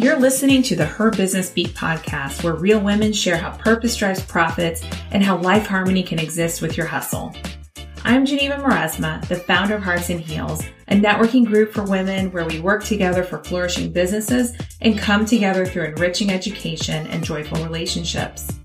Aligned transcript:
You're 0.00 0.18
listening 0.18 0.62
to 0.62 0.76
the 0.76 0.86
Her 0.86 1.10
Business 1.10 1.50
Beat 1.50 1.74
podcast, 1.74 2.42
where 2.42 2.54
real 2.54 2.80
women 2.80 3.12
share 3.12 3.36
how 3.36 3.50
purpose 3.58 3.94
drives 3.94 4.24
profits 4.24 4.82
and 5.10 5.22
how 5.22 5.36
life 5.36 5.66
harmony 5.66 6.02
can 6.02 6.18
exist 6.18 6.62
with 6.62 6.74
your 6.74 6.86
hustle. 6.86 7.34
I'm 8.02 8.24
Geneva 8.24 8.54
Maresma, 8.54 9.22
the 9.28 9.36
founder 9.36 9.74
of 9.74 9.82
Hearts 9.82 10.08
and 10.08 10.18
Heels, 10.18 10.64
a 10.88 10.94
networking 10.94 11.44
group 11.44 11.74
for 11.74 11.82
women 11.82 12.32
where 12.32 12.46
we 12.46 12.60
work 12.60 12.82
together 12.82 13.22
for 13.22 13.44
flourishing 13.44 13.92
businesses 13.92 14.56
and 14.80 14.98
come 14.98 15.26
together 15.26 15.66
through 15.66 15.84
enriching 15.84 16.30
education 16.30 17.06
and 17.08 17.22
joyful 17.22 17.62
relationships. 17.62 18.58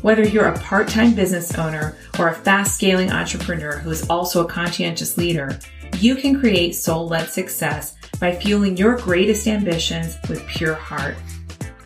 Whether 0.00 0.26
you're 0.26 0.48
a 0.48 0.58
part 0.60 0.88
time 0.88 1.12
business 1.12 1.54
owner 1.58 1.98
or 2.18 2.28
a 2.28 2.34
fast 2.34 2.76
scaling 2.76 3.12
entrepreneur 3.12 3.76
who 3.76 3.90
is 3.90 4.08
also 4.08 4.46
a 4.46 4.48
conscientious 4.48 5.18
leader, 5.18 5.58
you 5.98 6.14
can 6.14 6.40
create 6.40 6.74
soul 6.74 7.06
led 7.06 7.28
success 7.28 7.96
by 8.20 8.36
fueling 8.36 8.76
your 8.76 8.96
greatest 8.96 9.48
ambitions 9.48 10.18
with 10.28 10.46
pure 10.46 10.74
heart. 10.74 11.16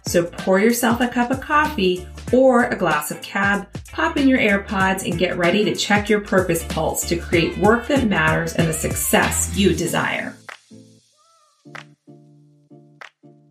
So 0.07 0.25
pour 0.25 0.59
yourself 0.59 1.01
a 1.01 1.09
cup 1.09 1.31
of 1.31 1.41
coffee 1.41 2.07
or 2.33 2.65
a 2.65 2.77
glass 2.77 3.11
of 3.11 3.23
cab, 3.23 3.67
pop 3.93 4.17
in 4.17 4.29
your 4.29 4.39
AirPods, 4.39 5.09
and 5.09 5.19
get 5.19 5.39
ready 5.39 5.65
to 5.65 5.75
check 5.75 6.09
your 6.09 6.21
purpose 6.21 6.65
pulse 6.69 7.09
to 7.09 7.17
create 7.17 7.57
work 7.59 7.87
that 7.87 8.09
matters 8.09 8.55
and 8.55 8.69
the 8.69 8.73
success 8.73 9.57
you 9.57 9.75
desire. 9.75 10.37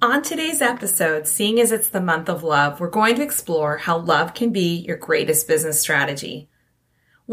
On 0.01 0.21
today's 0.21 0.61
episode, 0.61 1.27
seeing 1.27 1.61
as 1.61 1.71
it's 1.71 1.87
the 1.87 2.01
month 2.01 2.27
of 2.27 2.43
love, 2.43 2.81
we're 2.81 2.89
going 2.89 3.15
to 3.15 3.23
explore 3.23 3.77
how 3.77 3.97
love 3.99 4.33
can 4.33 4.51
be 4.51 4.79
your 4.85 4.97
greatest 4.97 5.47
business 5.47 5.79
strategy. 5.79 6.49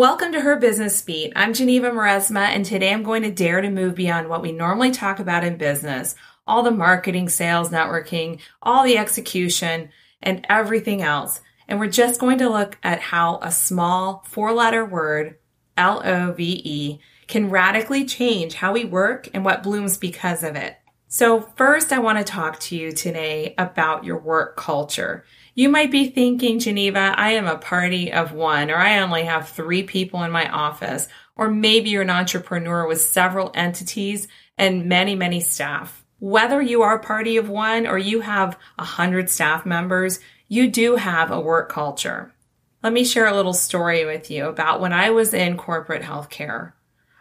Welcome 0.00 0.32
to 0.32 0.40
Her 0.40 0.56
Business 0.56 1.02
Beat. 1.02 1.34
I'm 1.36 1.52
Geneva 1.52 1.90
Maresma, 1.90 2.46
and 2.46 2.64
today 2.64 2.90
I'm 2.90 3.02
going 3.02 3.22
to 3.22 3.30
dare 3.30 3.60
to 3.60 3.68
move 3.68 3.94
beyond 3.94 4.30
what 4.30 4.40
we 4.40 4.50
normally 4.50 4.92
talk 4.92 5.18
about 5.18 5.44
in 5.44 5.58
business 5.58 6.14
all 6.46 6.62
the 6.62 6.70
marketing, 6.70 7.28
sales, 7.28 7.68
networking, 7.68 8.40
all 8.62 8.82
the 8.82 8.96
execution, 8.96 9.90
and 10.22 10.46
everything 10.48 11.02
else. 11.02 11.42
And 11.68 11.78
we're 11.78 11.88
just 11.88 12.18
going 12.18 12.38
to 12.38 12.48
look 12.48 12.78
at 12.82 13.00
how 13.00 13.40
a 13.42 13.52
small 13.52 14.24
four 14.26 14.54
letter 14.54 14.86
word, 14.86 15.36
L 15.76 16.00
O 16.02 16.32
V 16.32 16.62
E, 16.64 17.00
can 17.26 17.50
radically 17.50 18.06
change 18.06 18.54
how 18.54 18.72
we 18.72 18.86
work 18.86 19.28
and 19.34 19.44
what 19.44 19.62
blooms 19.62 19.98
because 19.98 20.42
of 20.42 20.56
it. 20.56 20.78
So, 21.08 21.42
first, 21.56 21.92
I 21.92 21.98
want 21.98 22.16
to 22.16 22.24
talk 22.24 22.58
to 22.60 22.74
you 22.74 22.92
today 22.92 23.54
about 23.58 24.04
your 24.04 24.18
work 24.18 24.56
culture. 24.56 25.26
You 25.54 25.68
might 25.68 25.90
be 25.90 26.08
thinking, 26.08 26.58
Geneva, 26.58 27.14
I 27.16 27.32
am 27.32 27.46
a 27.46 27.58
party 27.58 28.12
of 28.12 28.32
one, 28.32 28.70
or 28.70 28.76
I 28.76 29.00
only 29.00 29.24
have 29.24 29.48
three 29.48 29.82
people 29.82 30.22
in 30.22 30.30
my 30.30 30.48
office, 30.48 31.08
or 31.36 31.50
maybe 31.50 31.90
you're 31.90 32.02
an 32.02 32.10
entrepreneur 32.10 32.86
with 32.86 33.00
several 33.00 33.50
entities 33.54 34.28
and 34.56 34.86
many, 34.86 35.14
many 35.14 35.40
staff. 35.40 36.04
Whether 36.18 36.60
you 36.60 36.82
are 36.82 36.96
a 36.96 37.02
party 37.02 37.36
of 37.38 37.48
one 37.48 37.86
or 37.86 37.98
you 37.98 38.20
have 38.20 38.58
a 38.78 38.84
hundred 38.84 39.30
staff 39.30 39.64
members, 39.64 40.20
you 40.48 40.70
do 40.70 40.96
have 40.96 41.30
a 41.30 41.40
work 41.40 41.70
culture. 41.70 42.34
Let 42.82 42.92
me 42.92 43.04
share 43.04 43.26
a 43.26 43.34
little 43.34 43.54
story 43.54 44.04
with 44.04 44.30
you 44.30 44.46
about 44.46 44.80
when 44.80 44.92
I 44.92 45.10
was 45.10 45.32
in 45.32 45.56
corporate 45.56 46.02
healthcare. 46.02 46.72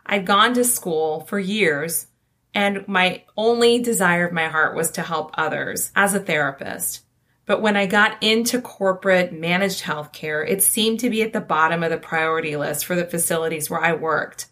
I'd 0.06 0.26
gone 0.26 0.54
to 0.54 0.64
school 0.64 1.22
for 1.22 1.40
years 1.40 2.08
and 2.54 2.88
my 2.88 3.24
only 3.38 3.80
desire 3.80 4.28
of 4.28 4.34
my 4.34 4.48
heart 4.48 4.76
was 4.76 4.92
to 4.92 5.02
help 5.02 5.32
others 5.36 5.92
as 5.96 6.14
a 6.14 6.20
therapist. 6.20 7.06
But 7.50 7.64
when 7.64 7.76
I 7.76 7.88
got 7.88 8.22
into 8.22 8.62
corporate 8.62 9.34
managed 9.34 9.82
healthcare, 9.82 10.48
it 10.48 10.62
seemed 10.62 11.00
to 11.00 11.10
be 11.10 11.24
at 11.24 11.34
the 11.34 11.42
bottom 11.42 11.82
of 11.82 11.90
the 11.90 11.98
priority 11.98 12.56
list 12.56 12.86
for 12.86 12.96
the 12.96 13.08
facilities 13.08 13.72
where 13.72 13.84
I 13.84 13.94
worked. 13.94 14.46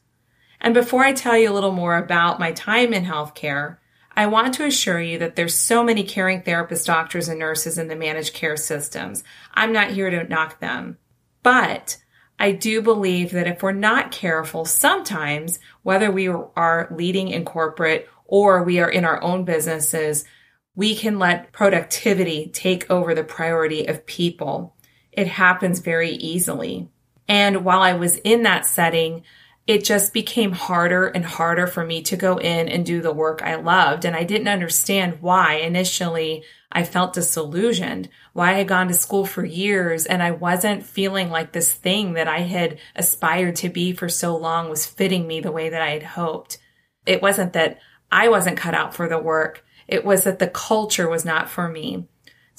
And 0.59 0.73
before 0.73 1.04
I 1.04 1.14
tell 1.14 1.38
you 1.38 1.52
a 1.52 1.54
little 1.54 1.72
more 1.72 1.95
about 1.95 2.39
my 2.39 2.54
time 2.54 2.94
in 2.94 3.06
healthcare, 3.06 3.78
I 4.16 4.26
want 4.26 4.56
to 4.56 4.66
assure 4.66 5.00
you 5.00 5.20
that 5.20 5.36
there's 5.36 5.54
so 5.54 5.84
many 5.84 6.02
caring 6.02 6.42
therapists, 6.42 6.88
doctors, 6.88 7.28
and 7.28 7.38
nurses 7.38 7.78
in 7.78 7.88
the 7.88 7.95
managed 7.95 8.34
care 8.34 8.58
systems. 8.58 9.23
I'm 9.54 9.72
not 9.72 9.92
here 9.92 10.10
to 10.10 10.27
knock 10.27 10.60
them. 10.60 10.98
But 11.44 11.98
I 12.39 12.52
do 12.52 12.82
believe 12.82 13.30
that 13.30 13.45
if 13.45 13.61
we're 13.61 13.73
not 13.73 14.11
careful, 14.11 14.66
sometimes, 14.66 15.60
whether 15.83 16.10
we 16.10 16.30
are 16.30 16.88
leading 16.89 17.27
in 17.27 17.45
corporate 17.45 18.10
or 18.26 18.64
we 18.64 18.80
are 18.80 18.89
in 18.89 19.05
our 19.05 19.21
own 19.21 19.45
businesses, 19.45 20.26
we 20.77 20.95
can 20.95 21.17
let 21.17 21.52
productivity 21.52 22.48
take 22.54 22.89
over 22.89 23.15
the 23.15 23.23
priority 23.23 23.88
of 23.88 24.05
people. 24.05 24.76
It 25.11 25.26
happens 25.26 25.80
very 25.80 26.11
easily. 26.11 26.88
And 27.27 27.65
while 27.65 27.82
I 27.82 27.93
was 27.93 28.17
in 28.17 28.43
that 28.43 28.67
setting, 28.67 29.23
it 29.65 29.83
just 29.83 30.14
became 30.14 30.52
harder 30.52 31.08
and 31.08 31.26
harder 31.26 31.65
for 31.65 31.83
me 31.83 32.04
to 32.04 32.15
go 32.15 32.38
in 32.38 32.70
and 32.70 32.86
do 32.86 33.02
the 33.02 33.11
work 33.11 33.42
I 33.42 33.55
loved. 33.55 34.05
And 34.05 34.15
I 34.15 34.23
didn't 34.23 34.49
understand 34.49 35.17
why 35.20 35.55
initially 35.55 36.43
I 36.71 36.83
felt 36.83 37.14
disillusioned, 37.14 38.08
why 38.33 38.52
I 38.52 38.58
had 38.59 38.67
gone 38.67 38.88
to 38.89 38.94
school 38.94 39.26
for 39.26 39.44
years 39.44 40.05
and 40.05 40.21
I 40.21 40.30
wasn't 40.30 40.86
feeling 40.86 41.32
like 41.32 41.54
this 41.54 41.73
thing 41.73 42.14
that 42.14 42.27
I 42.27 42.42
had 42.42 42.77
aspired 42.95 43.55
to 43.58 43.70
be 43.70 43.94
for 43.94 44.09
so 44.09 44.38
long 44.38 44.70
was 44.70 44.86
fitting 44.86 45.26
me 45.26 45.39
the 45.39 45.52
way 45.52 45.70
that 45.70 45.82
I 45.82 45.89
had 45.89 46.04
hoped. 46.04 46.59
It 47.08 47.23
wasn't 47.23 47.54
that 47.54 47.80
I 48.11 48.30
wasn't 48.30 48.58
cut 48.58 48.76
out 48.76 48.94
for 48.94 49.09
the 49.09 49.17
work. 49.17 49.64
It 49.87 50.03
was 50.03 50.23
that 50.23 50.39
the 50.39 50.48
culture 50.48 51.09
was 51.09 51.25
not 51.25 51.49
for 51.49 51.70
me. 51.70 52.08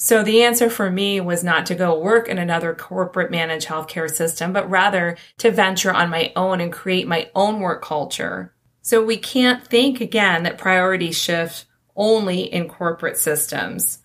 So 0.01 0.23
the 0.23 0.43
answer 0.43 0.69
for 0.69 0.89
me 0.89 1.19
was 1.19 1.43
not 1.43 1.65
to 1.65 1.75
go 1.75 1.99
work 1.99 2.29
in 2.29 2.37
another 2.37 2.73
corporate 2.73 3.31
managed 3.31 3.67
healthcare 3.67 4.09
system, 4.09 4.53
but 4.53 4.69
rather 4.69 5.17
to 5.39 5.51
venture 5.51 5.91
on 5.91 6.09
my 6.09 6.31
own 6.37 6.61
and 6.61 6.71
create 6.71 7.05
my 7.05 7.29
own 7.35 7.59
work 7.59 7.83
culture. 7.83 8.53
So 8.81 9.03
we 9.03 9.17
can't 9.17 9.67
think 9.67 9.99
again 9.99 10.43
that 10.43 10.57
priorities 10.57 11.17
shift 11.17 11.65
only 11.97 12.43
in 12.43 12.69
corporate 12.69 13.17
systems. 13.17 13.99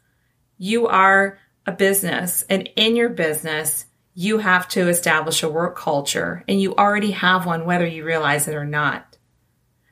You 0.58 0.88
are 0.88 1.38
a 1.64 1.70
business 1.70 2.44
and 2.50 2.68
in 2.74 2.96
your 2.96 3.08
business, 3.08 3.86
you 4.14 4.38
have 4.38 4.68
to 4.70 4.88
establish 4.88 5.44
a 5.44 5.48
work 5.48 5.76
culture 5.76 6.42
and 6.48 6.60
you 6.60 6.74
already 6.74 7.12
have 7.12 7.46
one 7.46 7.64
whether 7.64 7.86
you 7.86 8.04
realize 8.04 8.48
it 8.48 8.54
or 8.56 8.66
not. 8.66 9.13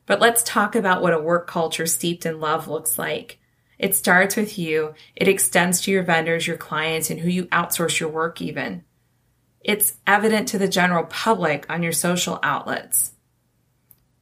But 0.06 0.20
let's 0.20 0.42
talk 0.42 0.74
about 0.74 1.02
what 1.02 1.14
a 1.14 1.20
work 1.20 1.46
culture 1.46 1.86
steeped 1.86 2.26
in 2.26 2.40
love 2.40 2.68
looks 2.68 2.98
like. 2.98 3.38
It 3.78 3.96
starts 3.96 4.36
with 4.36 4.58
you. 4.58 4.94
It 5.16 5.28
extends 5.28 5.80
to 5.82 5.90
your 5.90 6.02
vendors, 6.02 6.46
your 6.46 6.56
clients, 6.56 7.10
and 7.10 7.20
who 7.20 7.28
you 7.28 7.46
outsource 7.46 7.98
your 7.98 8.08
work 8.08 8.40
even. 8.40 8.84
It's 9.60 9.94
evident 10.06 10.48
to 10.48 10.58
the 10.58 10.68
general 10.68 11.04
public 11.04 11.66
on 11.68 11.82
your 11.82 11.92
social 11.92 12.38
outlets. 12.42 13.12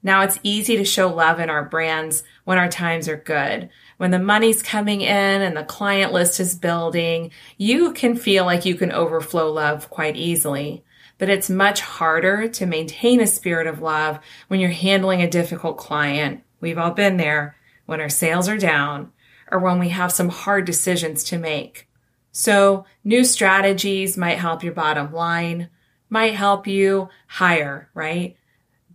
Now 0.02 0.22
it's 0.22 0.40
easy 0.42 0.76
to 0.76 0.84
show 0.84 1.12
love 1.12 1.40
in 1.40 1.50
our 1.50 1.64
brands 1.64 2.22
when 2.44 2.58
our 2.58 2.68
times 2.68 3.08
are 3.08 3.16
good. 3.16 3.68
When 3.98 4.10
the 4.10 4.18
money's 4.18 4.62
coming 4.62 5.02
in 5.02 5.08
and 5.42 5.54
the 5.56 5.64
client 5.64 6.12
list 6.12 6.40
is 6.40 6.54
building, 6.54 7.30
you 7.58 7.92
can 7.92 8.16
feel 8.16 8.46
like 8.46 8.64
you 8.64 8.76
can 8.76 8.92
overflow 8.92 9.52
love 9.52 9.90
quite 9.90 10.16
easily 10.16 10.84
but 11.20 11.28
it's 11.28 11.50
much 11.50 11.82
harder 11.82 12.48
to 12.48 12.64
maintain 12.64 13.20
a 13.20 13.26
spirit 13.26 13.66
of 13.66 13.82
love 13.82 14.18
when 14.48 14.58
you're 14.58 14.70
handling 14.70 15.20
a 15.20 15.30
difficult 15.30 15.76
client. 15.76 16.42
We've 16.62 16.78
all 16.78 16.92
been 16.92 17.18
there 17.18 17.56
when 17.84 18.00
our 18.00 18.08
sales 18.08 18.48
are 18.48 18.56
down 18.56 19.12
or 19.52 19.58
when 19.58 19.78
we 19.78 19.90
have 19.90 20.12
some 20.12 20.30
hard 20.30 20.64
decisions 20.64 21.22
to 21.24 21.38
make. 21.38 21.86
So 22.32 22.86
new 23.04 23.22
strategies 23.22 24.16
might 24.16 24.38
help 24.38 24.64
your 24.64 24.72
bottom 24.72 25.12
line, 25.12 25.68
might 26.08 26.34
help 26.34 26.66
you 26.66 27.10
hire, 27.26 27.90
right? 27.92 28.38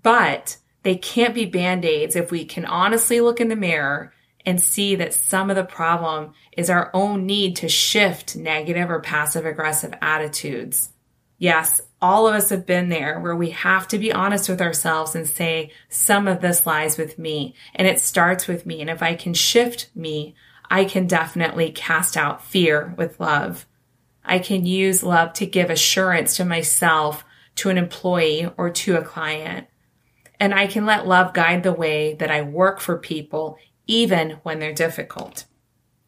But 0.02 0.58
they 0.82 0.96
can't 0.96 1.36
be 1.36 1.46
band-aids 1.46 2.16
if 2.16 2.32
we 2.32 2.44
can 2.44 2.66
honestly 2.66 3.22
look 3.22 3.40
in 3.40 3.50
the 3.50 3.56
mirror 3.56 4.14
and 4.48 4.60
see 4.60 4.96
that 4.96 5.14
some 5.14 5.52
of 5.52 5.56
the 5.56 5.64
problem 5.64 6.34
is 6.58 6.72
our 6.72 6.90
own 6.96 7.28
need 7.28 7.56
to 7.58 7.70
shift 7.70 8.36
negative 8.36 8.90
or 8.90 9.00
passive 9.00 9.46
aggressive 9.46 9.94
attitudes. 10.02 10.90
Yes, 11.38 11.82
all 12.02 12.28
of 12.28 12.36
us 12.36 12.50
have 12.50 12.66
been 12.66 12.90
there 12.90 13.20
where 13.20 13.36
we 13.36 13.50
have 13.50 13.88
to 13.90 13.98
be 13.98 14.14
honest 14.14 14.48
with 14.48 14.62
ourselves 14.62 15.16
and 15.16 15.28
say, 15.28 15.72
some 15.90 16.28
of 16.28 16.42
this 16.42 16.66
lies 16.66 16.98
with 16.98 17.20
me 17.20 17.56
and 17.74 17.88
it 17.88 18.00
starts 18.00 18.48
with 18.48 18.66
me. 18.66 18.80
And 18.80 18.90
if 18.90 19.04
I 19.04 19.16
can 19.16 19.34
shift 19.34 19.90
me, 19.94 20.36
I 20.70 20.86
can 20.86 21.08
definitely 21.08 21.72
cast 21.72 22.16
out 22.16 22.44
fear 22.44 22.94
with 22.98 23.20
love. 23.20 23.66
I 24.24 24.40
can 24.40 24.66
use 24.66 25.04
love 25.04 25.34
to 25.34 25.46
give 25.46 25.70
assurance 25.70 26.38
to 26.38 26.46
myself, 26.46 27.24
to 27.56 27.70
an 27.70 27.78
employee, 27.78 28.50
or 28.58 28.70
to 28.72 28.98
a 28.98 29.04
client. 29.04 29.68
And 30.40 30.54
I 30.54 30.68
can 30.68 30.86
let 30.86 31.08
love 31.08 31.34
guide 31.34 31.64
the 31.64 31.74
way 31.74 32.16
that 32.16 32.32
I 32.32 32.42
work 32.42 32.80
for 32.80 32.98
people, 32.98 33.58
even 33.88 34.40
when 34.44 34.60
they're 34.60 34.74
difficult. 34.74 35.46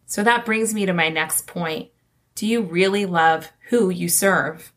So 0.06 0.24
that 0.24 0.46
brings 0.46 0.74
me 0.74 0.86
to 0.86 0.94
my 0.94 1.10
next 1.10 1.48
point. 1.48 1.90
Do 2.36 2.48
you 2.48 2.62
really 2.62 3.06
love 3.06 3.52
who 3.70 3.90
you 3.90 4.10
serve? 4.10 4.74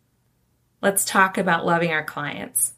Let's 0.82 1.04
talk 1.04 1.38
about 1.38 1.66
loving 1.66 1.90
our 1.90 2.04
clients. 2.04 2.74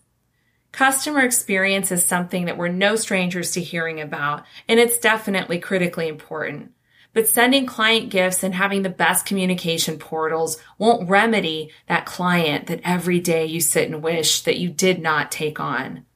Customer 0.73 1.21
experience 1.21 1.93
is 1.93 2.05
something 2.05 2.47
that 2.47 2.57
we're 2.57 2.69
no 2.69 2.97
strangers 2.97 3.53
to 3.53 3.61
hearing 3.61 4.01
about, 4.01 4.45
and 4.69 4.81
it's 4.81 4.99
definitely 4.99 5.59
critically 5.59 6.09
important. 6.09 6.73
But 7.15 7.29
sending 7.29 7.67
client 7.67 8.09
gifts 8.09 8.43
and 8.43 8.55
having 8.55 8.81
the 8.81 8.89
best 8.89 9.27
communication 9.27 9.99
portals 9.99 10.57
won't 10.79 11.11
remedy 11.11 11.71
that 11.87 12.07
client 12.07 12.69
that 12.69 12.81
every 12.85 13.21
day 13.21 13.45
you 13.45 13.61
sit 13.61 13.91
and 13.91 14.03
wish 14.03 14.41
that 14.43 14.59
you 14.59 14.71
did 14.71 14.99
not 15.03 15.31
take 15.31 15.61
on. 15.61 16.07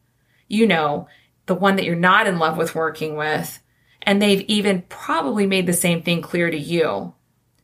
You 0.49 0.67
know, 0.67 1.07
the 1.45 1.55
one 1.55 1.77
that 1.77 1.85
you're 1.85 1.95
not 1.95 2.27
in 2.27 2.39
love 2.39 2.57
with 2.57 2.75
working 2.75 3.15
with. 3.15 3.61
and 4.07 4.23
they've 4.23 4.43
even 4.43 4.83
probably 4.89 5.47
made 5.47 5.67
the 5.67 5.73
same 5.73 6.01
thing 6.03 6.23
clear 6.23 6.49
to 6.49 6.57
you. 6.57 7.13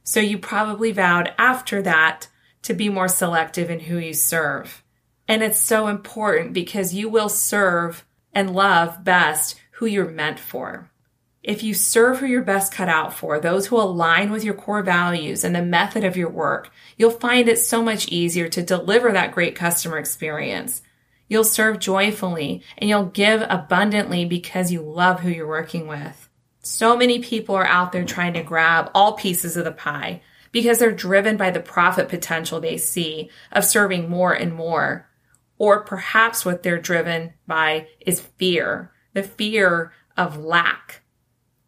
So 0.02 0.18
you 0.18 0.38
probably 0.38 0.90
vowed 0.90 1.32
after 1.38 1.80
that 1.82 2.26
to 2.62 2.74
be 2.74 2.88
more 2.88 3.08
selective 3.08 3.70
in 3.70 3.80
who 3.80 3.98
you 3.98 4.14
serve. 4.14 4.82
And 5.28 5.42
it's 5.42 5.58
so 5.58 5.86
important 5.88 6.52
because 6.52 6.94
you 6.94 7.08
will 7.08 7.28
serve 7.28 8.04
and 8.32 8.54
love 8.54 9.04
best 9.04 9.60
who 9.72 9.86
you're 9.86 10.10
meant 10.10 10.38
for. 10.38 10.90
If 11.42 11.64
you 11.64 11.74
serve 11.74 12.18
who 12.18 12.26
you're 12.26 12.42
best 12.42 12.72
cut 12.72 12.88
out 12.88 13.12
for, 13.12 13.40
those 13.40 13.66
who 13.66 13.76
align 13.76 14.30
with 14.30 14.44
your 14.44 14.54
core 14.54 14.82
values 14.82 15.42
and 15.42 15.54
the 15.54 15.62
method 15.62 16.04
of 16.04 16.16
your 16.16 16.30
work, 16.30 16.70
you'll 16.96 17.10
find 17.10 17.48
it 17.48 17.58
so 17.58 17.82
much 17.82 18.06
easier 18.08 18.48
to 18.48 18.62
deliver 18.62 19.10
that 19.10 19.32
great 19.32 19.56
customer 19.56 19.98
experience. 19.98 20.82
You'll 21.28 21.42
serve 21.42 21.80
joyfully 21.80 22.62
and 22.78 22.88
you'll 22.88 23.06
give 23.06 23.42
abundantly 23.48 24.24
because 24.24 24.70
you 24.70 24.82
love 24.82 25.20
who 25.20 25.30
you're 25.30 25.48
working 25.48 25.88
with. 25.88 26.28
So 26.62 26.96
many 26.96 27.18
people 27.18 27.56
are 27.56 27.66
out 27.66 27.90
there 27.90 28.04
trying 28.04 28.34
to 28.34 28.42
grab 28.42 28.90
all 28.94 29.14
pieces 29.14 29.56
of 29.56 29.64
the 29.64 29.72
pie 29.72 30.22
because 30.52 30.78
they're 30.78 30.92
driven 30.92 31.36
by 31.36 31.50
the 31.50 31.60
profit 31.60 32.08
potential 32.08 32.60
they 32.60 32.76
see 32.76 33.30
of 33.50 33.64
serving 33.64 34.08
more 34.08 34.32
and 34.32 34.54
more. 34.54 35.08
Or 35.58 35.84
perhaps 35.84 36.44
what 36.44 36.62
they're 36.62 36.80
driven 36.80 37.34
by 37.46 37.88
is 38.00 38.20
fear, 38.20 38.92
the 39.12 39.22
fear 39.22 39.92
of 40.16 40.38
lack 40.38 41.02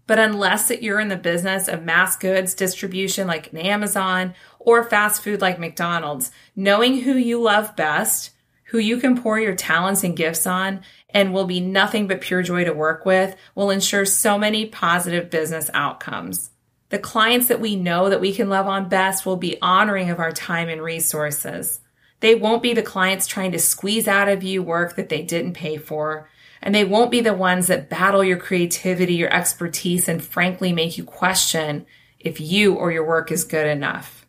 but 0.06 0.18
unless 0.18 0.68
that 0.68 0.82
you're 0.82 1.00
in 1.00 1.08
the 1.08 1.16
business 1.16 1.68
of 1.68 1.82
mass 1.82 2.16
goods 2.16 2.54
distribution 2.54 3.26
like 3.26 3.52
an 3.52 3.58
Amazon 3.58 4.34
or 4.58 4.84
fast 4.84 5.22
food 5.22 5.40
like 5.40 5.58
McDonald's, 5.58 6.30
knowing 6.54 7.00
who 7.00 7.14
you 7.14 7.40
love 7.40 7.76
best, 7.76 8.30
who 8.64 8.78
you 8.78 8.98
can 8.98 9.20
pour 9.20 9.38
your 9.38 9.54
talents 9.54 10.04
and 10.04 10.16
gifts 10.16 10.46
on, 10.46 10.82
and 11.10 11.32
will 11.32 11.46
be 11.46 11.60
nothing 11.60 12.06
but 12.06 12.20
pure 12.20 12.42
joy 12.42 12.64
to 12.64 12.72
work 12.72 13.06
with 13.06 13.36
will 13.54 13.70
ensure 13.70 14.04
so 14.04 14.36
many 14.36 14.66
positive 14.66 15.30
business 15.30 15.70
outcomes. 15.72 16.50
The 16.94 17.00
clients 17.00 17.48
that 17.48 17.60
we 17.60 17.74
know 17.74 18.08
that 18.08 18.20
we 18.20 18.32
can 18.32 18.48
love 18.48 18.68
on 18.68 18.88
best 18.88 19.26
will 19.26 19.34
be 19.34 19.60
honoring 19.60 20.10
of 20.10 20.20
our 20.20 20.30
time 20.30 20.68
and 20.68 20.80
resources. 20.80 21.80
They 22.20 22.36
won't 22.36 22.62
be 22.62 22.72
the 22.72 22.84
clients 22.84 23.26
trying 23.26 23.50
to 23.50 23.58
squeeze 23.58 24.06
out 24.06 24.28
of 24.28 24.44
you 24.44 24.62
work 24.62 24.94
that 24.94 25.08
they 25.08 25.22
didn't 25.22 25.54
pay 25.54 25.76
for 25.76 26.30
and 26.62 26.72
they 26.72 26.84
won't 26.84 27.10
be 27.10 27.20
the 27.20 27.34
ones 27.34 27.66
that 27.66 27.90
battle 27.90 28.22
your 28.22 28.36
creativity, 28.36 29.14
your 29.14 29.34
expertise, 29.34 30.08
and 30.08 30.22
frankly 30.22 30.72
make 30.72 30.96
you 30.96 31.02
question 31.02 31.84
if 32.20 32.40
you 32.40 32.74
or 32.76 32.92
your 32.92 33.04
work 33.04 33.32
is 33.32 33.42
good 33.42 33.66
enough. 33.66 34.24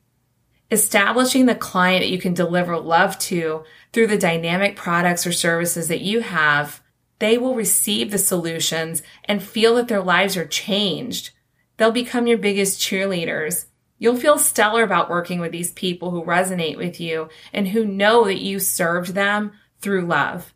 Establishing 0.71 1.45
the 1.45 1.53
client 1.53 2.01
that 2.01 2.09
you 2.09 2.17
can 2.17 2.33
deliver 2.33 2.79
love 2.79 3.19
to 3.19 3.63
through 3.93 4.07
the 4.07 4.17
dynamic 4.17 4.75
products 4.75 5.27
or 5.27 5.31
services 5.31 5.87
that 5.87 6.01
you 6.01 6.21
have, 6.21 6.81
they 7.19 7.37
will 7.37 7.53
receive 7.53 8.09
the 8.09 8.17
solutions 8.17 9.03
and 9.25 9.43
feel 9.43 9.75
that 9.75 9.87
their 9.87 10.01
lives 10.01 10.35
are 10.35 10.47
changed. 10.47 11.29
They'll 11.77 11.91
become 11.91 12.27
your 12.27 12.37
biggest 12.37 12.79
cheerleaders. 12.79 13.65
You'll 13.97 14.17
feel 14.17 14.37
stellar 14.37 14.83
about 14.83 15.09
working 15.09 15.39
with 15.39 15.51
these 15.51 15.71
people 15.71 16.11
who 16.11 16.23
resonate 16.23 16.77
with 16.77 16.99
you 16.99 17.29
and 17.53 17.67
who 17.67 17.85
know 17.85 18.25
that 18.25 18.41
you 18.41 18.59
served 18.59 19.13
them 19.13 19.53
through 19.79 20.05
love. 20.05 20.53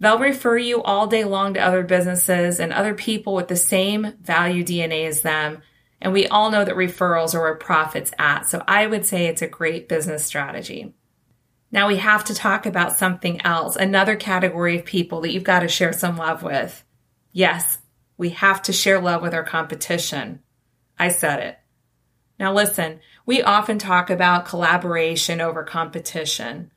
They'll 0.00 0.18
refer 0.18 0.58
you 0.58 0.82
all 0.82 1.06
day 1.06 1.24
long 1.24 1.54
to 1.54 1.60
other 1.60 1.82
businesses 1.82 2.60
and 2.60 2.72
other 2.72 2.94
people 2.94 3.34
with 3.34 3.48
the 3.48 3.56
same 3.56 4.14
value 4.20 4.64
DNA 4.64 5.06
as 5.06 5.22
them. 5.22 5.62
And 6.00 6.12
we 6.12 6.26
all 6.26 6.50
know 6.50 6.64
that 6.64 6.74
referrals 6.74 7.34
are 7.34 7.40
where 7.40 7.54
profit's 7.54 8.12
at. 8.18 8.48
So 8.48 8.62
I 8.68 8.86
would 8.86 9.06
say 9.06 9.26
it's 9.26 9.40
a 9.42 9.46
great 9.46 9.88
business 9.88 10.24
strategy. 10.24 10.92
Now 11.70 11.88
we 11.88 11.96
have 11.96 12.24
to 12.24 12.34
talk 12.34 12.66
about 12.66 12.96
something 12.96 13.40
else, 13.42 13.76
another 13.76 14.14
category 14.14 14.78
of 14.78 14.84
people 14.84 15.22
that 15.22 15.32
you've 15.32 15.42
got 15.42 15.60
to 15.60 15.68
share 15.68 15.92
some 15.92 16.16
love 16.16 16.42
with. 16.42 16.84
Yes, 17.32 17.78
we 18.16 18.30
have 18.30 18.62
to 18.62 18.72
share 18.72 19.00
love 19.00 19.22
with 19.22 19.34
our 19.34 19.42
competition. 19.42 20.40
I 20.98 21.08
said 21.08 21.40
it. 21.40 21.58
Now 22.38 22.52
listen, 22.52 23.00
we 23.26 23.42
often 23.42 23.78
talk 23.78 24.10
about 24.10 24.46
collaboration 24.46 25.40
over 25.40 25.62
competition. 25.62 26.70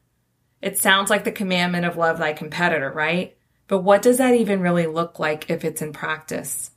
It 0.61 0.77
sounds 0.77 1.09
like 1.09 1.23
the 1.23 1.31
commandment 1.31 1.85
of 1.85 1.97
love 1.97 2.17
thy 2.17 2.33
competitor, 2.33 2.91
right? 2.91 3.37
But 3.67 3.79
what 3.79 4.01
does 4.01 4.17
that 4.17 4.35
even 4.35 4.61
really 4.61 4.87
look 4.87 5.19
like 5.19 5.49
if 5.49 5.65
it's 5.65 5.81
in 5.81 5.93
practice? 5.93 6.71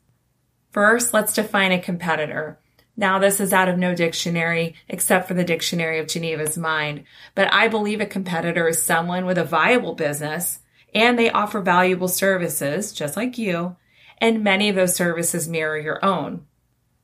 First, 0.71 1.15
let's 1.15 1.35
define 1.35 1.73
a 1.73 1.81
competitor. 1.81 2.59
Now, 2.97 3.19
this 3.19 3.41
is 3.41 3.53
out 3.53 3.69
of 3.69 3.79
no 3.79 3.95
dictionary 3.95 4.75
except 4.89 5.27
for 5.27 5.35
the 5.35 5.45
Dictionary 5.45 5.99
of 6.01 6.07
Geneva's 6.07 6.59
Mind, 6.59 7.05
but 7.35 7.53
I 7.53 7.69
believe 7.69 8.01
a 8.01 8.07
competitor 8.07 8.69
is 8.69 8.83
someone 8.83 9.25
with 9.25 9.39
a 9.39 9.45
viable 9.45 9.95
business 9.95 10.61
and 10.95 11.19
they 11.19 11.31
offer 11.31 11.61
valuable 11.61 12.09
services, 12.09 12.93
just 12.93 13.17
like 13.17 13.39
you, 13.39 13.77
and 14.19 14.45
many 14.45 14.69
of 14.69 14.77
those 14.77 14.95
services 14.95 15.49
mirror 15.49 15.79
your 15.79 16.05
own. 16.05 16.47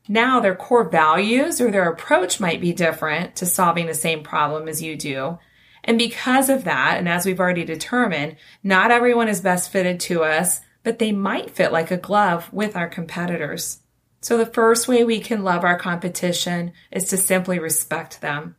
Now, 0.09 0.41
their 0.41 0.55
core 0.55 0.89
values 0.89 1.61
or 1.61 1.71
their 1.71 1.91
approach 1.91 2.39
might 2.39 2.61
be 2.61 2.73
different 2.73 3.37
to 3.37 3.47
solving 3.47 3.87
the 3.87 3.95
same 3.95 4.23
problem 4.23 4.69
as 4.69 4.83
you 4.83 4.97
do, 4.97 5.39
and 5.87 5.99
because 5.99 6.49
of 6.51 6.65
that, 6.65 6.99
and 6.99 7.09
as 7.09 7.25
we've 7.25 7.41
already 7.41 7.65
determined, 7.65 8.37
not 8.63 8.91
everyone 8.91 9.29
is 9.29 9.41
best 9.41 9.71
fitted 9.71 10.01
to 10.01 10.25
us, 10.25 10.61
but 10.83 10.99
they 10.99 11.13
might 11.13 11.51
fit 11.51 11.73
like 11.73 11.91
a 11.91 11.97
glove 11.97 12.53
with 12.53 12.77
our 12.77 12.89
competitors. 12.89 13.79
So 14.21 14.37
the 14.37 14.47
first 14.47 14.89
way 14.89 15.05
we 15.05 15.21
can 15.21 15.45
love 15.45 15.63
our 15.63 15.79
competition 15.79 16.73
is 16.91 17.05
to 17.11 17.17
simply 17.17 17.61
respect 17.61 18.21
them. 18.21 18.57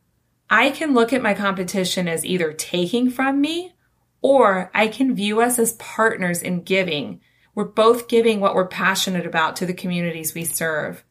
I 0.48 0.70
can 0.70 0.94
look 0.94 1.12
at 1.12 1.22
my 1.22 1.34
competition 1.34 2.08
as 2.08 2.24
either 2.24 2.54
taking 2.54 3.10
from 3.10 3.40
me 3.40 3.74
or 4.22 4.70
I 4.74 4.88
can 4.88 5.14
view 5.14 5.42
us 5.42 5.58
as 5.58 5.74
partners 5.74 6.40
in 6.40 6.62
giving. 6.62 7.20
We're 7.54 7.64
both 7.64 8.08
giving 8.08 8.40
what 8.40 8.54
we're 8.54 8.66
passionate 8.66 9.26
about 9.26 9.56
to 9.56 9.66
the 9.66 9.74
communities 9.74 10.34
we 10.34 10.44
serve. 10.44 11.04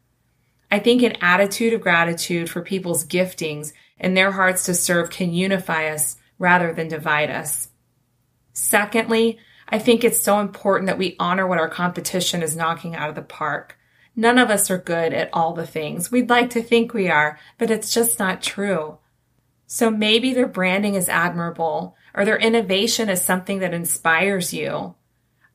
I 0.69 0.79
think 0.79 1.01
an 1.01 1.17
attitude 1.21 1.73
of 1.73 1.81
gratitude 1.81 2.49
for 2.49 2.61
people's 2.61 3.05
giftings 3.05 3.73
and 3.99 4.15
their 4.15 4.31
hearts 4.31 4.65
to 4.65 4.73
serve 4.73 5.09
can 5.09 5.33
unify 5.33 5.89
us 5.89 6.17
rather 6.39 6.73
than 6.73 6.87
divide 6.87 7.29
us. 7.29 7.69
Secondly, 8.53 9.39
I 9.69 9.79
think 9.79 10.03
it's 10.03 10.21
so 10.21 10.39
important 10.39 10.87
that 10.87 10.97
we 10.97 11.15
honor 11.19 11.47
what 11.47 11.59
our 11.59 11.69
competition 11.69 12.41
is 12.41 12.55
knocking 12.55 12.95
out 12.95 13.09
of 13.09 13.15
the 13.15 13.21
park. 13.21 13.77
None 14.15 14.39
of 14.39 14.49
us 14.49 14.71
are 14.71 14.77
good 14.77 15.13
at 15.13 15.29
all 15.31 15.53
the 15.53 15.67
things. 15.67 16.11
We'd 16.11 16.29
like 16.29 16.49
to 16.51 16.63
think 16.63 16.93
we 16.93 17.09
are, 17.09 17.39
but 17.57 17.69
it's 17.69 17.93
just 17.93 18.19
not 18.19 18.41
true. 18.41 18.97
So 19.67 19.91
maybe 19.91 20.33
their 20.33 20.47
branding 20.47 20.95
is 20.95 21.09
admirable 21.09 21.95
or 22.15 22.25
their 22.25 22.37
innovation 22.37 23.09
is 23.09 23.21
something 23.21 23.59
that 23.59 23.73
inspires 23.73 24.53
you. 24.53 24.95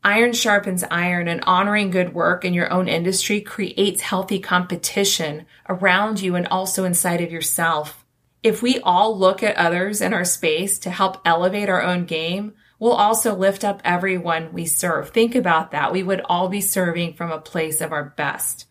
Iron 0.04 0.32
sharpens 0.32 0.82
iron 0.90 1.28
and 1.28 1.44
honoring 1.44 1.90
good 1.90 2.12
work 2.12 2.44
in 2.44 2.54
your 2.54 2.72
own 2.72 2.88
industry 2.88 3.40
creates 3.40 4.00
healthy 4.00 4.40
competition 4.40 5.46
around 5.68 6.20
you 6.20 6.34
and 6.34 6.48
also 6.48 6.84
inside 6.84 7.20
of 7.20 7.30
yourself. 7.30 8.04
If 8.42 8.62
we 8.62 8.80
all 8.80 9.16
look 9.16 9.44
at 9.44 9.56
others 9.56 10.00
in 10.00 10.12
our 10.12 10.24
space 10.24 10.80
to 10.80 10.90
help 10.90 11.20
elevate 11.24 11.68
our 11.68 11.82
own 11.82 12.06
game, 12.06 12.54
we'll 12.80 12.94
also 12.94 13.36
lift 13.36 13.62
up 13.62 13.80
everyone 13.84 14.52
we 14.52 14.66
serve. 14.66 15.10
Think 15.10 15.36
about 15.36 15.70
that. 15.70 15.92
We 15.92 16.02
would 16.02 16.20
all 16.22 16.48
be 16.48 16.60
serving 16.60 17.14
from 17.14 17.30
a 17.30 17.38
place 17.38 17.80
of 17.80 17.92
our 17.92 18.06
best. 18.16 18.66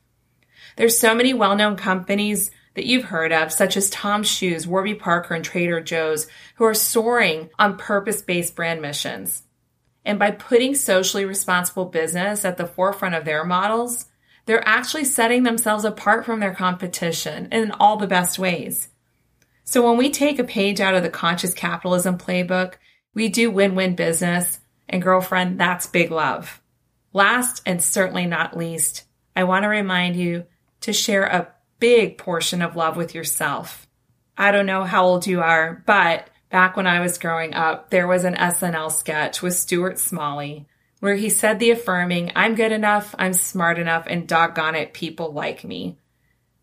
There's 0.76 1.00
so 1.00 1.16
many 1.16 1.34
well-known 1.34 1.78
companies 1.78 2.52
that 2.74 2.86
you've 2.86 3.06
heard 3.06 3.32
of, 3.32 3.54
such 3.54 3.78
as 3.78 3.90
Tom's 3.90 4.30
Shoes, 4.30 4.68
Warby 4.68 4.96
Parker, 4.96 5.34
and 5.34 5.46
Trader 5.46 5.80
Joe's, 5.80 6.28
who 6.56 6.66
are 6.66 6.74
soaring 6.74 7.50
on 7.58 7.78
purpose-based 7.78 8.54
brand 8.54 8.82
missions. 8.82 9.44
And 10.04 10.18
by 10.18 10.32
putting 10.32 10.76
socially 10.76 11.26
responsible 11.26 11.86
business 11.86 12.44
at 12.44 12.58
the 12.58 12.66
forefront 12.66 13.16
of 13.16 13.26
their 13.26 13.44
models, 13.44 14.06
they're 14.46 14.68
actually 14.68 15.06
setting 15.06 15.44
themselves 15.44 15.86
apart 15.86 16.26
from 16.26 16.40
their 16.40 16.56
competition 16.56 17.48
in 17.52 17.72
all 17.72 17.98
the 17.98 18.08
best 18.08 18.40
ways. 18.40 18.90
So 19.64 19.88
when 19.88 19.98
we 19.98 20.10
take 20.10 20.40
a 20.40 20.44
page 20.44 20.82
out 20.82 20.96
of 20.96 21.04
the 21.04 21.10
conscious 21.10 21.54
capitalism 21.54 22.18
playbook, 22.18 22.74
we 23.14 23.30
do 23.30 23.52
win-win 23.52 23.96
business. 23.96 24.60
And 24.90 25.02
girlfriend, 25.02 25.60
that's 25.60 25.86
big 25.88 26.12
love. 26.12 26.62
Last 27.14 27.62
and 27.66 27.82
certainly 27.82 28.26
not 28.26 28.58
least, 28.58 29.04
I 29.36 29.44
want 29.44 29.64
to 29.64 29.70
remind 29.70 30.16
you 30.16 30.46
to 30.82 30.92
share 30.92 31.24
a 31.24 31.48
big 31.80 32.18
portion 32.18 32.62
of 32.62 32.76
love 32.76 32.98
with 32.98 33.14
yourself. 33.14 33.88
I 34.38 34.52
don't 34.52 34.66
know 34.66 34.84
how 34.84 35.06
old 35.06 35.28
you 35.28 35.42
are, 35.42 35.84
but 35.86 36.28
Back 36.52 36.76
when 36.76 36.86
I 36.86 37.00
was 37.00 37.18
growing 37.18 37.54
up, 37.54 37.92
there 37.92 38.08
was 38.08 38.26
an 38.26 38.36
SNL 38.36 38.92
sketch 38.92 39.42
with 39.42 39.56
Stuart 39.56 39.98
Smalley 39.98 40.68
where 41.00 41.16
he 41.16 41.30
said 41.30 41.58
the 41.58 41.72
affirming, 41.72 42.32
I'm 42.36 42.56
good 42.56 42.72
enough, 42.72 43.16
I'm 43.18 43.34
smart 43.34 43.80
enough, 43.80 44.06
and 44.08 44.28
doggone 44.28 44.76
it, 44.76 44.94
people 44.94 45.32
like 45.32 45.64
me. 45.64 45.98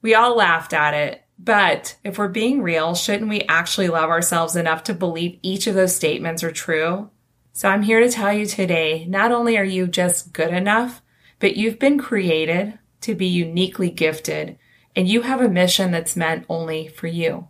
We 0.00 0.14
all 0.14 0.36
laughed 0.36 0.72
at 0.72 0.94
it, 0.94 1.24
but 1.38 1.96
if 2.04 2.18
we're 2.18 2.28
being 2.28 2.62
real, 2.62 2.94
shouldn't 2.94 3.30
we 3.30 3.42
actually 3.48 3.88
love 3.88 4.10
ourselves 4.10 4.54
enough 4.54 4.84
to 4.84 4.94
believe 4.94 5.40
each 5.42 5.66
of 5.66 5.74
those 5.74 5.96
statements 5.96 6.44
are 6.44 6.52
true? 6.52 7.10
So 7.52 7.68
I'm 7.68 7.82
here 7.82 7.98
to 7.98 8.08
tell 8.08 8.32
you 8.32 8.46
today, 8.46 9.06
not 9.08 9.32
only 9.32 9.58
are 9.58 9.64
you 9.64 9.88
just 9.88 10.32
good 10.32 10.52
enough, 10.54 11.02
but 11.40 11.56
you've 11.56 11.80
been 11.80 11.98
created 11.98 12.78
to 13.00 13.16
be 13.16 13.26
uniquely 13.26 13.90
gifted, 13.90 14.56
and 14.94 15.08
you 15.08 15.22
have 15.22 15.40
a 15.40 15.48
mission 15.48 15.90
that's 15.90 16.14
meant 16.14 16.46
only 16.48 16.86
for 16.86 17.08
you. 17.08 17.48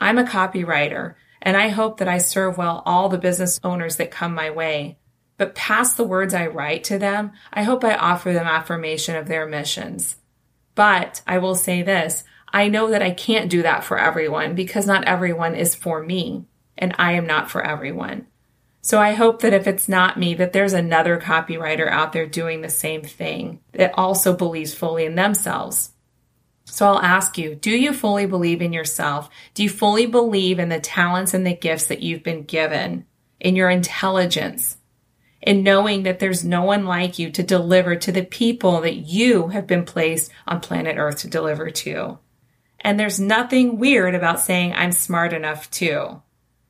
I'm 0.00 0.18
a 0.18 0.24
copywriter 0.24 1.14
and 1.42 1.56
I 1.56 1.68
hope 1.68 1.98
that 1.98 2.08
I 2.08 2.18
serve 2.18 2.58
well 2.58 2.82
all 2.86 3.08
the 3.08 3.18
business 3.18 3.60
owners 3.62 3.96
that 3.96 4.10
come 4.10 4.34
my 4.34 4.50
way. 4.50 4.98
But 5.36 5.54
past 5.54 5.96
the 5.96 6.04
words 6.04 6.34
I 6.34 6.48
write 6.48 6.84
to 6.84 6.98
them, 6.98 7.32
I 7.52 7.62
hope 7.62 7.82
I 7.82 7.94
offer 7.94 8.32
them 8.32 8.46
affirmation 8.46 9.16
of 9.16 9.26
their 9.26 9.46
missions. 9.46 10.16
But 10.74 11.22
I 11.26 11.38
will 11.38 11.54
say 11.54 11.82
this 11.82 12.24
I 12.52 12.68
know 12.68 12.90
that 12.90 13.02
I 13.02 13.12
can't 13.12 13.50
do 13.50 13.62
that 13.62 13.84
for 13.84 13.98
everyone 13.98 14.54
because 14.54 14.86
not 14.86 15.04
everyone 15.04 15.54
is 15.54 15.74
for 15.74 16.02
me, 16.02 16.44
and 16.76 16.94
I 16.98 17.12
am 17.12 17.26
not 17.26 17.50
for 17.50 17.62
everyone. 17.62 18.26
So 18.82 18.98
I 18.98 19.12
hope 19.12 19.42
that 19.42 19.52
if 19.52 19.66
it's 19.66 19.88
not 19.88 20.18
me, 20.18 20.34
that 20.34 20.52
there's 20.52 20.72
another 20.72 21.20
copywriter 21.20 21.88
out 21.88 22.12
there 22.12 22.26
doing 22.26 22.60
the 22.60 22.70
same 22.70 23.02
thing 23.02 23.60
that 23.72 23.92
also 23.94 24.34
believes 24.34 24.74
fully 24.74 25.04
in 25.04 25.14
themselves. 25.14 25.90
So 26.70 26.86
I'll 26.86 27.00
ask 27.00 27.36
you, 27.36 27.54
do 27.54 27.70
you 27.70 27.92
fully 27.92 28.26
believe 28.26 28.62
in 28.62 28.72
yourself? 28.72 29.28
Do 29.54 29.62
you 29.62 29.68
fully 29.68 30.06
believe 30.06 30.58
in 30.58 30.68
the 30.68 30.80
talents 30.80 31.34
and 31.34 31.46
the 31.46 31.54
gifts 31.54 31.86
that 31.86 32.00
you've 32.00 32.22
been 32.22 32.44
given, 32.44 33.06
in 33.40 33.56
your 33.56 33.70
intelligence, 33.70 34.76
in 35.42 35.62
knowing 35.62 36.04
that 36.04 36.18
there's 36.20 36.44
no 36.44 36.62
one 36.62 36.84
like 36.84 37.18
you 37.18 37.30
to 37.30 37.42
deliver 37.42 37.96
to 37.96 38.12
the 38.12 38.24
people 38.24 38.82
that 38.82 38.94
you 38.94 39.48
have 39.48 39.66
been 39.66 39.84
placed 39.84 40.30
on 40.46 40.60
planet 40.60 40.96
Earth 40.96 41.18
to 41.18 41.28
deliver 41.28 41.70
to? 41.70 42.18
And 42.80 42.98
there's 42.98 43.20
nothing 43.20 43.78
weird 43.78 44.14
about 44.14 44.40
saying 44.40 44.72
I'm 44.72 44.92
smart 44.92 45.32
enough 45.32 45.70
too. 45.70 46.22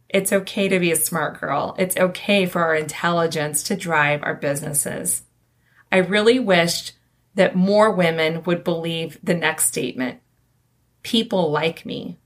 It's 0.08 0.32
okay 0.32 0.68
to 0.68 0.80
be 0.80 0.90
a 0.90 0.96
smart 0.96 1.40
girl. 1.40 1.76
It's 1.78 1.96
okay 1.96 2.46
for 2.46 2.62
our 2.62 2.74
intelligence 2.74 3.62
to 3.64 3.76
drive 3.76 4.22
our 4.24 4.34
businesses. 4.34 5.22
I 5.92 5.98
really 5.98 6.40
wished 6.40 6.92
that 7.40 7.56
more 7.56 7.90
women 7.90 8.42
would 8.42 8.62
believe 8.62 9.18
the 9.22 9.32
next 9.32 9.64
statement 9.64 10.20
people 11.02 11.50
like 11.50 11.86
me. 11.86 12.18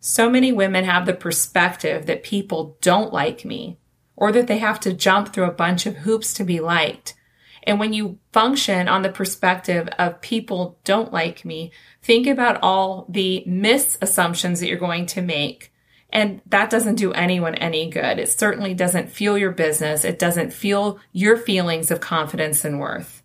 So 0.00 0.28
many 0.28 0.52
women 0.52 0.84
have 0.84 1.06
the 1.06 1.14
perspective 1.14 2.04
that 2.04 2.22
people 2.22 2.76
don't 2.82 3.10
like 3.10 3.46
me 3.46 3.78
or 4.14 4.30
that 4.30 4.48
they 4.48 4.58
have 4.58 4.78
to 4.80 4.92
jump 4.92 5.32
through 5.32 5.46
a 5.46 5.50
bunch 5.50 5.86
of 5.86 5.96
hoops 5.96 6.34
to 6.34 6.44
be 6.44 6.60
liked. 6.60 7.14
And 7.62 7.80
when 7.80 7.94
you 7.94 8.18
function 8.34 8.86
on 8.86 9.00
the 9.00 9.08
perspective 9.08 9.88
of 9.98 10.20
people 10.20 10.78
don't 10.84 11.10
like 11.10 11.46
me, 11.46 11.72
think 12.02 12.26
about 12.26 12.62
all 12.62 13.06
the 13.08 13.42
misassumptions 13.48 14.60
that 14.60 14.68
you're 14.68 14.76
going 14.76 15.06
to 15.06 15.22
make. 15.22 15.72
And 16.10 16.42
that 16.48 16.68
doesn't 16.68 16.96
do 16.96 17.14
anyone 17.14 17.54
any 17.54 17.88
good. 17.88 18.18
It 18.18 18.28
certainly 18.28 18.74
doesn't 18.74 19.08
fuel 19.08 19.38
your 19.38 19.52
business. 19.52 20.04
It 20.04 20.18
doesn't 20.18 20.52
fuel 20.52 21.00
your 21.12 21.38
feelings 21.38 21.90
of 21.90 22.00
confidence 22.00 22.66
and 22.66 22.78
worth. 22.78 23.21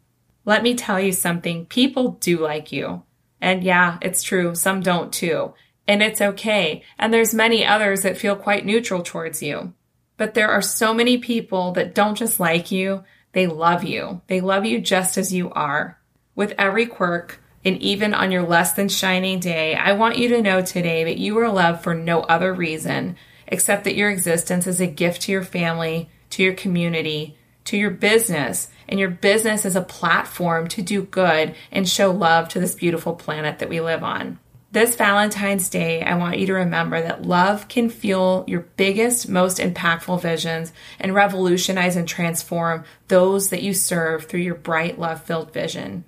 Let 0.48 0.64
me 0.64 0.76
tell 0.76 0.98
you 0.98 1.12
something. 1.12 1.66
People 1.66 2.14
do 2.22 2.40
like 2.40 2.72
you. 2.72 3.04
And 3.42 3.66
yeah, 3.66 3.98
it's 4.02 4.24
true. 4.24 4.56
Some 4.56 4.80
don't 4.80 5.12
too. 5.12 5.54
And 5.90 6.02
it's 6.02 6.22
okay. 6.22 6.84
And 6.98 7.14
there's 7.14 7.34
many 7.34 7.66
others 7.66 8.04
that 8.04 8.18
feel 8.18 8.38
quite 8.38 8.66
neutral 8.66 9.04
towards 9.04 9.44
you. 9.44 9.74
But 10.16 10.36
there 10.36 10.50
are 10.50 10.62
so 10.62 10.94
many 10.94 11.18
people 11.18 11.74
that 11.74 11.94
don't 11.94 12.18
just 12.18 12.40
like 12.40 12.72
you, 12.72 13.04
they 13.34 13.46
love 13.46 13.84
you. 13.84 14.22
They 14.28 14.40
love 14.40 14.66
you 14.66 14.80
just 14.80 15.18
as 15.18 15.34
you 15.34 15.52
are. 15.52 16.00
With 16.34 16.54
every 16.58 16.86
quirk, 16.86 17.42
and 17.66 17.78
even 17.82 18.14
on 18.14 18.32
your 18.32 18.44
less 18.44 18.72
than 18.72 18.88
shining 18.88 19.42
day, 19.42 19.76
I 19.76 19.92
want 19.94 20.18
you 20.18 20.30
to 20.30 20.42
know 20.42 20.62
today 20.62 21.04
that 21.04 21.18
you 21.18 21.38
are 21.40 21.52
loved 21.52 21.84
for 21.84 21.94
no 21.94 22.22
other 22.22 22.54
reason 22.54 23.18
except 23.48 23.84
that 23.84 23.96
your 23.96 24.10
existence 24.10 24.66
is 24.66 24.80
a 24.80 24.88
gift 24.88 25.24
to 25.24 25.34
your 25.34 25.44
family, 25.44 26.10
to 26.30 26.42
your 26.42 26.54
community, 26.54 27.38
to 27.66 27.76
your 27.76 27.92
business, 27.92 28.70
and 28.88 29.00
your 29.00 29.10
business 29.10 29.66
is 29.66 29.76
a 29.76 29.82
platform 29.82 30.68
to 30.70 30.82
do 30.82 31.04
good 31.04 31.56
and 31.72 31.88
show 31.88 32.12
love 32.12 32.50
to 32.50 32.60
this 32.60 32.76
beautiful 32.76 33.14
planet 33.14 33.60
that 33.60 33.70
we 33.70 33.82
live 33.82 34.04
on. 34.04 34.40
This 34.70 34.96
Valentine's 34.96 35.70
Day, 35.70 36.04
I 36.04 36.16
want 36.16 36.40
you 36.40 36.48
to 36.48 36.54
remember 36.54 37.02
that 37.02 37.26
love 37.26 37.70
can 37.70 37.90
fuel 37.90 38.44
your 38.48 38.62
biggest, 38.76 39.30
most 39.30 39.60
impactful 39.60 40.22
visions 40.22 40.74
and 41.00 41.16
revolutionize 41.16 41.96
and 41.96 42.08
transform 42.08 42.84
those 43.08 43.50
that 43.50 43.64
you 43.64 43.74
serve 43.74 44.26
through 44.26 44.42
your 44.42 44.56
bright, 44.56 45.00
love 45.00 45.24
filled 45.24 45.54
vision. 45.54 46.04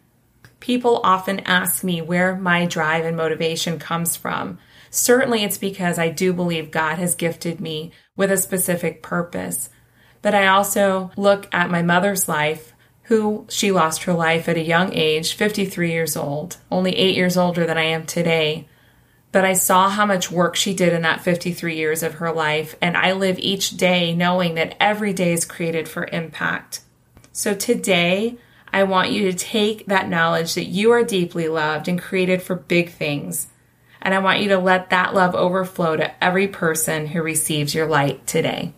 People 0.60 1.00
often 1.06 1.40
ask 1.42 1.86
me 1.86 2.02
where 2.02 2.36
my 2.36 2.66
drive 2.66 3.06
and 3.06 3.16
motivation 3.16 3.80
comes 3.80 4.18
from. 4.18 4.60
Certainly, 4.90 5.44
it's 5.44 5.58
because 5.58 5.98
I 5.98 6.10
do 6.10 6.34
believe 6.34 6.70
God 6.70 7.00
has 7.00 7.16
gifted 7.16 7.62
me 7.62 7.92
with 8.18 8.30
a 8.30 8.38
specific 8.38 9.02
purpose. 9.02 9.70
But 10.22 10.36
I 10.36 10.48
also 10.48 11.12
look 11.16 11.48
at 11.54 11.72
my 11.72 11.82
mother's 11.82 12.28
life 12.28 12.74
who 13.04 13.46
she 13.50 13.72
lost 13.72 14.04
her 14.04 14.14
life 14.14 14.48
at 14.48 14.58
a 14.58 14.64
young 14.64 14.94
age, 14.94 15.34
53 15.34 15.92
years 15.92 16.16
old, 16.16 16.58
only 16.70 16.96
eight 16.96 17.16
years 17.16 17.38
older 17.38 17.66
than 17.66 17.78
I 17.78 17.86
am 17.86 18.06
today. 18.06 18.68
But 19.32 19.46
I 19.46 19.54
saw 19.54 19.90
how 19.90 20.06
much 20.06 20.32
work 20.32 20.56
she 20.56 20.76
did 20.76 20.94
in 20.94 21.02
that 21.02 21.24
53 21.24 21.76
years 21.76 22.04
of 22.04 22.16
her 22.16 22.32
life, 22.32 22.76
and 22.82 22.96
I 22.96 23.14
live 23.14 23.40
each 23.40 23.78
day 23.78 24.14
knowing 24.14 24.56
that 24.56 24.76
every 24.80 25.12
day 25.12 25.34
is 25.34 25.44
created 25.44 25.90
for 25.90 26.08
impact. 26.12 26.82
So 27.32 27.56
today, 27.56 28.38
I 28.72 28.84
want 28.84 29.12
you 29.12 29.32
to 29.32 29.38
take 29.38 29.88
that 29.88 30.10
knowledge 30.10 30.54
that 30.54 30.66
you 30.66 30.92
are 30.92 31.04
deeply 31.04 31.48
loved 31.48 31.88
and 31.88 32.00
created 32.00 32.44
for 32.44 32.56
big 32.56 32.92
things. 32.92 33.48
And 34.02 34.14
I 34.14 34.20
want 34.20 34.42
you 34.42 34.50
to 34.50 34.60
let 34.60 34.92
that 34.92 35.14
love 35.14 35.34
overflow 35.34 35.96
to 35.98 36.24
every 36.24 36.48
person 36.48 37.08
who 37.08 37.24
receives 37.24 37.74
your 37.74 37.88
light 37.88 38.28
today. 38.28 38.74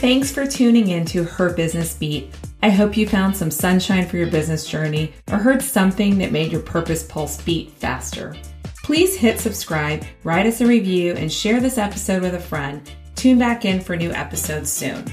Thanks 0.00 0.32
for 0.32 0.46
tuning 0.46 0.88
in 0.88 1.04
to 1.04 1.24
Her 1.24 1.52
Business 1.52 1.92
Beat. 1.92 2.34
I 2.62 2.70
hope 2.70 2.96
you 2.96 3.06
found 3.06 3.36
some 3.36 3.50
sunshine 3.50 4.08
for 4.08 4.16
your 4.16 4.30
business 4.30 4.64
journey 4.64 5.12
or 5.30 5.36
heard 5.36 5.60
something 5.60 6.16
that 6.16 6.32
made 6.32 6.50
your 6.50 6.62
purpose 6.62 7.02
pulse 7.02 7.42
beat 7.42 7.72
faster. 7.72 8.34
Please 8.82 9.14
hit 9.14 9.38
subscribe, 9.38 10.06
write 10.24 10.46
us 10.46 10.62
a 10.62 10.66
review, 10.66 11.12
and 11.16 11.30
share 11.30 11.60
this 11.60 11.76
episode 11.76 12.22
with 12.22 12.34
a 12.34 12.40
friend. 12.40 12.90
Tune 13.14 13.38
back 13.38 13.66
in 13.66 13.78
for 13.78 13.94
new 13.94 14.10
episodes 14.12 14.72
soon. 14.72 15.04